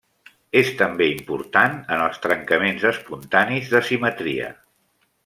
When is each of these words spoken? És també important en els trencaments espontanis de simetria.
És 0.59 0.69
també 0.79 1.07
important 1.15 1.77
en 1.97 2.01
els 2.07 2.17
trencaments 2.25 2.87
espontanis 2.93 3.71
de 3.75 3.83
simetria. 3.91 4.49